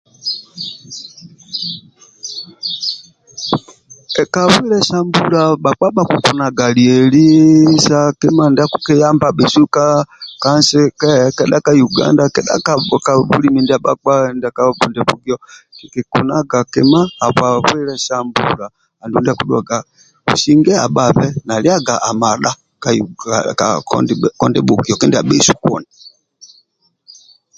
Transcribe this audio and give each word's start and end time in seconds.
Ka 4.33 4.43
bwile 4.51 4.77
sa 4.89 4.97
mbula 5.05 5.41
bkapa 5.63 5.87
bhakikunaga 5.95 6.65
lieli 6.77 7.27
sa 7.87 7.99
kima 8.19 8.43
ndia 8.49 8.65
akikiyamba 8.67 9.27
bhesu 9.37 9.61
ka 10.45 10.49
nsi 10.59 10.81
kehe 10.99 11.23
kedha 11.37 11.57
ka 11.65 11.71
uganda 11.87 12.23
kedha 12.33 12.57
ka 13.03 13.13
bulimi 13.29 13.59
ndia 13.61 13.83
bhakpa 13.85 14.13
ndia 14.35 14.49
ka 14.55 14.61
kitio-kitio 14.79 15.37
kikikunaga 15.77 16.59
kima 16.73 16.99
habwa 17.21 17.47
bwile 17.65 17.93
sa 18.05 18.15
mbula 18.25 18.65
andulu 19.01 19.21
ndia 19.21 19.33
akidhuaga 19.35 19.77
businge 20.25 20.73
abhabe 20.85 21.25
na 21.47 21.55
liaga 21.63 21.95
amadha 22.09 22.51
ka 22.83 22.89
uga 23.05 23.69
kondibhugiyo 24.39 24.95
kindia 24.99 25.27
bhesu 25.29 25.53
kuni 25.63 25.89